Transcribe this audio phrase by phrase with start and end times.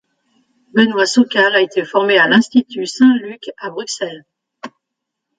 [0.73, 4.25] Benoît Sokal a été formé à l’Institut Saint-Luc à Bruxelles.